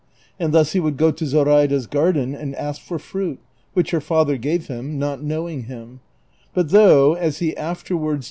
[0.39, 3.37] And thus he would go to Zoi aida's garden and ask for fruit,
[3.73, 5.99] which her father gave him, not knowing him;
[6.55, 8.19] but though, as he afterwards B46 DON QUIXOTE.